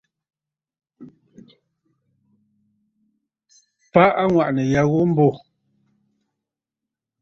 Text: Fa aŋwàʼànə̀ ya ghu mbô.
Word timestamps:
Fa 3.91 4.03
aŋwàʼànə̀ 4.23 4.65
ya 4.73 4.81
ghu 4.89 5.01
mbô. 5.11 5.27